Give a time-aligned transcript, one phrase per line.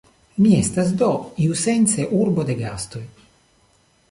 [0.43, 1.09] Ni estas, do,
[1.49, 3.05] iusence urbo de gastoj.